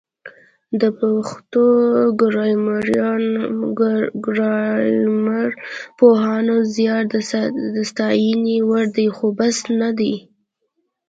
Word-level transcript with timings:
د 0.81 0.83
پښتو 0.99 1.65
ګرامرپوهانو 4.23 6.55
زیار 6.75 7.03
د 7.75 7.77
ستاینې 7.91 8.57
وړ 8.69 8.85
دی 8.95 9.07
خو 9.15 9.25
بس 9.39 9.57
نه 9.79 9.89
دی 9.99 10.13